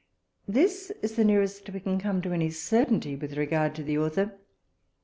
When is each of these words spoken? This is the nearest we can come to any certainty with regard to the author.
This 0.47 0.89
is 1.03 1.15
the 1.15 1.23
nearest 1.23 1.69
we 1.69 1.79
can 1.79 1.99
come 1.99 2.23
to 2.23 2.33
any 2.33 2.49
certainty 2.49 3.15
with 3.15 3.37
regard 3.37 3.75
to 3.75 3.83
the 3.83 3.99
author. 3.99 4.35